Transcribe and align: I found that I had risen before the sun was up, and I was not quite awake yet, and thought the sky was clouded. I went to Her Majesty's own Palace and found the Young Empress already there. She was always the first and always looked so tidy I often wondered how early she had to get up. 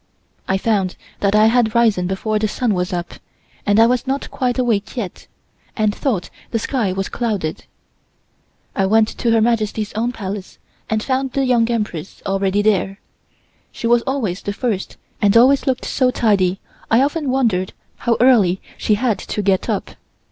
I 0.47 0.57
found 0.57 0.95
that 1.19 1.35
I 1.35 1.45
had 1.45 1.75
risen 1.75 2.07
before 2.07 2.39
the 2.39 2.47
sun 2.47 2.73
was 2.73 2.91
up, 2.91 3.13
and 3.67 3.79
I 3.79 3.85
was 3.85 4.07
not 4.07 4.31
quite 4.31 4.57
awake 4.57 4.97
yet, 4.97 5.27
and 5.77 5.93
thought 5.93 6.31
the 6.49 6.57
sky 6.57 6.91
was 6.91 7.07
clouded. 7.07 7.65
I 8.75 8.87
went 8.87 9.09
to 9.09 9.29
Her 9.29 9.41
Majesty's 9.41 9.93
own 9.93 10.11
Palace 10.11 10.57
and 10.89 11.03
found 11.03 11.33
the 11.33 11.45
Young 11.45 11.69
Empress 11.69 12.23
already 12.25 12.63
there. 12.63 12.99
She 13.71 13.85
was 13.85 14.01
always 14.07 14.41
the 14.41 14.53
first 14.53 14.97
and 15.21 15.37
always 15.37 15.67
looked 15.67 15.85
so 15.85 16.09
tidy 16.09 16.59
I 16.89 17.03
often 17.03 17.29
wondered 17.29 17.73
how 17.97 18.17
early 18.19 18.59
she 18.79 18.95
had 18.95 19.19
to 19.19 19.43
get 19.43 19.69
up. 19.69 19.91